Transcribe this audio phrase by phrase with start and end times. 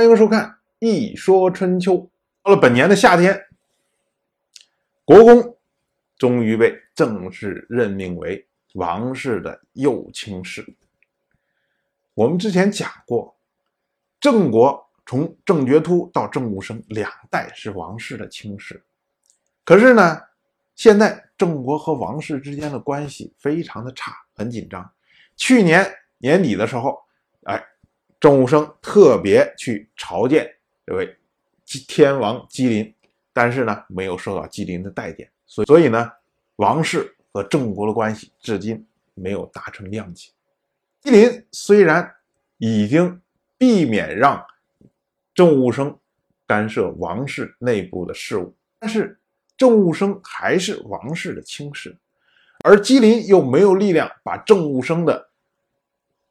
[0.00, 0.48] 欢迎收看
[0.78, 1.92] 《一说春秋》。
[2.42, 3.38] 到了本年的夏天，
[5.04, 5.58] 国公
[6.16, 10.64] 终于被正式任命为王室的右卿士。
[12.14, 13.36] 我们之前讲过，
[14.18, 18.82] 郑国从郑觉突到郑武生两代是王室的卿士，
[19.66, 20.18] 可是呢，
[20.76, 24.90] 现在郑国和王室之间的关系非常的差，很紧张。
[25.36, 26.98] 去年年底的时候，
[28.20, 30.54] 郑武生特别去朝见
[30.86, 31.16] 这位
[31.88, 32.94] 天王姬林，
[33.32, 36.12] 但是呢，没有受到姬林的待见，所以所以呢，
[36.56, 40.30] 王室和郑国的关系至今没有达成谅解。
[41.00, 42.14] 姬林虽然
[42.58, 43.18] 已经
[43.56, 44.44] 避免让
[45.34, 45.96] 郑武生
[46.46, 49.18] 干涉王室内部的事务，但是
[49.56, 51.96] 郑武生还是王室的卿士，
[52.64, 55.29] 而姬林又没有力量把郑武生的。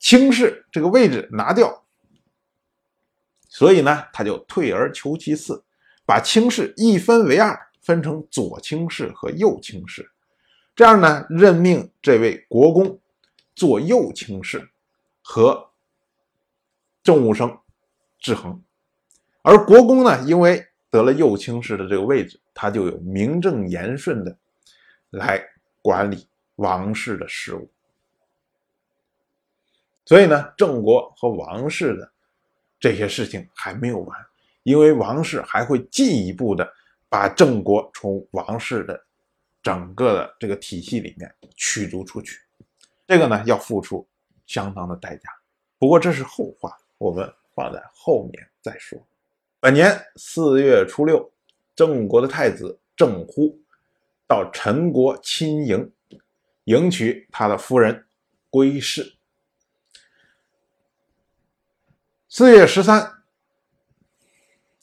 [0.00, 1.84] 轻视这个位置拿掉，
[3.48, 5.62] 所以呢，他就退而求其次，
[6.06, 10.10] 把轻视一分为二，分成左轻视和右轻视。
[10.74, 12.98] 这样呢，任命这位国公
[13.54, 14.70] 做右轻视，
[15.20, 15.70] 和
[17.02, 17.58] 政务生
[18.18, 18.62] 制衡。
[19.42, 24.36] 而国公呢，因为得了右卿士的这个位置，他就有名正言顺的
[25.10, 25.42] 来
[25.82, 27.70] 管理王室的事务。
[30.10, 32.12] 所以呢，郑国和王室的
[32.80, 34.18] 这些事情还没有完，
[34.64, 36.68] 因为王室还会进一步的
[37.08, 39.00] 把郑国从王室的
[39.62, 42.40] 整个的这个体系里面驱逐出去，
[43.06, 44.04] 这个呢要付出
[44.48, 45.30] 相当的代价。
[45.78, 48.98] 不过这是后话，我们放在后面再说。
[49.60, 51.30] 本年四月初六，
[51.76, 53.56] 郑国的太子郑忽
[54.26, 55.88] 到陈国亲迎，
[56.64, 58.08] 迎娶他的夫人
[58.50, 59.19] 归氏。
[62.32, 63.24] 四月十三，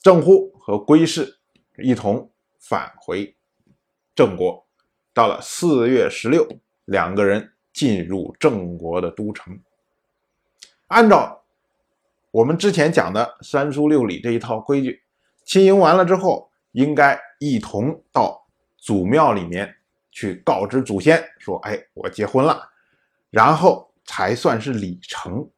[0.01, 1.39] 郑忽和归氏
[1.81, 3.37] 一同返回
[4.13, 4.67] 郑国。
[5.13, 6.45] 到了四月十六，
[6.83, 9.57] 两个人进入郑国的都城。
[10.87, 11.41] 按照
[12.31, 15.01] 我们之前讲的三书六礼这一套规矩，
[15.45, 18.45] 亲迎完了之后，应该一同到
[18.75, 19.73] 祖庙里面
[20.11, 22.69] 去告知祖先，说：“哎，我结婚了。”
[23.31, 25.49] 然后才算是礼成。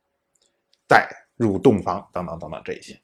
[0.88, 1.10] 再。
[1.40, 3.00] 入洞房等等等等这些，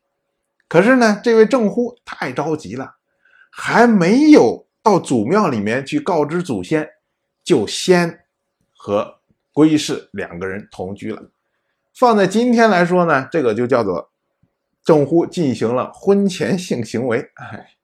[0.68, 2.98] 可是呢，这位郑忽太着急了，
[3.50, 6.90] 还没有到祖庙里面去告知祖先，
[7.46, 8.26] 就先
[8.76, 9.22] 和
[9.54, 11.32] 归氏两个人同居了。
[11.94, 14.12] 放在今天来说呢，这个就叫做
[14.84, 17.32] 郑忽进行了婚前性行为。
[17.36, 17.78] 哎，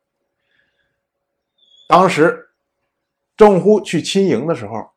[1.87, 2.49] 当时
[3.37, 4.89] 郑忽去亲迎的时候，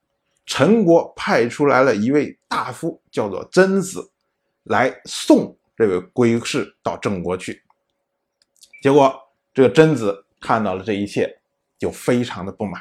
[0.44, 4.10] 陈国派出来了一位大夫，叫做曾子。
[4.64, 7.62] 来送这位归氏到郑国去，
[8.80, 9.14] 结果
[9.52, 11.38] 这个贞子看到了这一切，
[11.78, 12.80] 就非常的不满。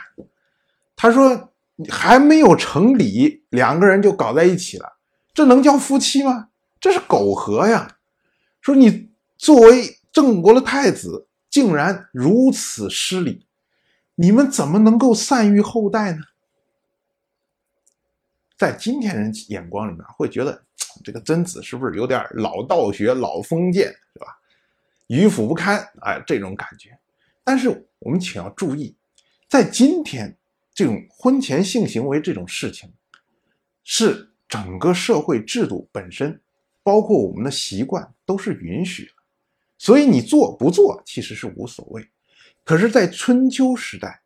[0.96, 1.52] 他说
[1.90, 4.98] ：“还没有成礼，两个人就搞在一起了，
[5.34, 6.50] 这能叫夫妻吗？
[6.80, 7.98] 这是苟合呀！
[8.62, 13.46] 说你作为郑国的太子，竟然如此失礼，
[14.16, 16.20] 你们怎么能够散育后代呢？”
[18.56, 20.64] 在今天人眼光里面，会觉得。
[21.04, 24.28] 这个贞子是不是有点老道学、老封建，是吧？
[25.08, 26.98] 迂腐不堪，哎，这种感觉。
[27.44, 28.96] 但是我们请要注意，
[29.48, 30.36] 在今天
[30.74, 32.92] 这种婚前性行为这种事情，
[33.84, 36.42] 是整个社会制度本身，
[36.84, 39.12] 包括我们的习惯都是允许的，
[39.78, 42.10] 所以你做不做其实是无所谓。
[42.64, 44.22] 可是，在春秋时代，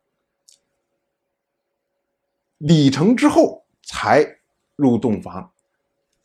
[2.58, 4.38] 礼成之后才
[4.76, 5.52] 入洞房。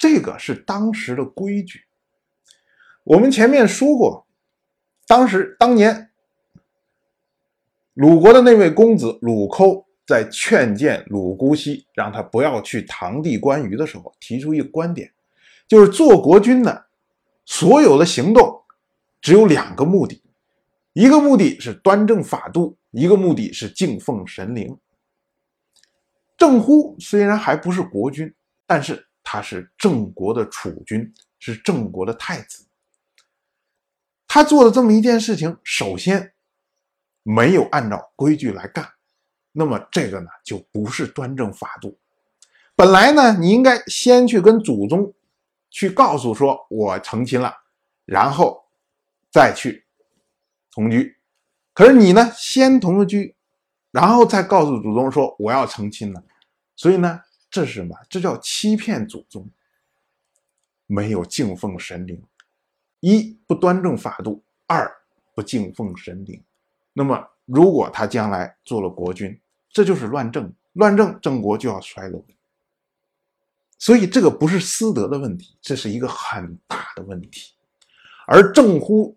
[0.04, 1.86] 这个是当时的规矩。
[3.06, 4.28] 我们前面说过，
[5.08, 6.10] 当时当年
[7.94, 15.10] 鲁国的那位公子鲁寇在劝谏鲁姑息，让他不要去堂弟关羽的时候，提出一个观点，
[15.70, 16.88] 就是做国君的
[17.46, 18.62] 所有的行动
[19.22, 20.22] 只有两个目的，
[20.92, 24.78] 一个目的是端正法度，一个目的是敬奉神灵。
[26.36, 28.34] 郑乎虽然还不是国君，
[28.68, 29.08] 但是。
[29.34, 32.68] 他是郑国的储君，是郑国的太子。
[34.28, 36.36] 他做的这么一件事情，首先
[37.24, 38.88] 没有按照规矩来干，
[39.52, 41.98] 那么这个呢就不是端正法度。
[42.76, 45.12] 本来呢，你应该先去跟祖宗
[45.72, 47.52] 去告诉说，我成亲了，
[48.06, 48.64] 然后
[49.32, 49.84] 再去
[50.70, 51.18] 同居。
[51.74, 53.36] 可是你呢，先同了居，
[53.90, 56.24] 然后再告诉祖宗说我要成亲了，
[56.76, 57.23] 所以呢。
[57.54, 57.96] 这是什么？
[58.10, 59.48] 这叫欺骗祖宗，
[60.88, 62.20] 没有敬奉神灵。
[63.00, 64.92] 一不端正法度，二
[65.36, 66.44] 不敬奉神灵。
[66.94, 69.40] 那么，如果他将来做了国君，
[69.70, 72.26] 这就是乱政，乱政，郑国就要衰落。
[73.78, 77.54] 所以，这个不是私德的问题，这是一个很大的问题。
[78.26, 79.16] 而郑乎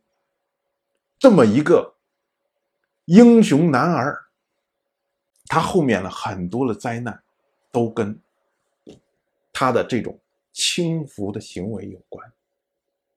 [1.18, 1.94] 这么一个
[3.06, 4.26] 英雄男儿，
[5.46, 7.22] 他后面的很多的灾难，
[7.72, 8.20] 都跟
[9.58, 10.20] 他的这种
[10.52, 12.30] 轻浮的行为有关。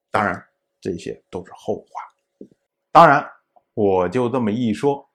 [0.09, 0.41] 当然，
[0.79, 2.47] 这些都是后话。
[2.93, 3.29] 当然，
[3.73, 5.09] 我就这么一说，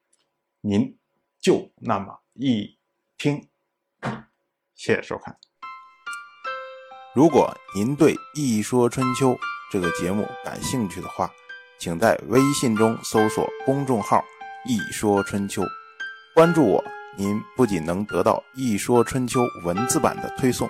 [0.61, 0.95] 您
[1.39, 2.77] 就那么一
[3.17, 3.49] 听。
[4.75, 5.35] 谢谢收看。
[7.15, 9.31] 如果您对《一说春秋》
[9.71, 11.27] 这个节目感兴趣的话，
[11.79, 14.23] 请在微信中搜索公众号
[14.69, 15.63] “一说春秋”，
[16.35, 16.83] 关注我。
[17.17, 20.69] 您不仅能得到《一说春秋》文字版的推送，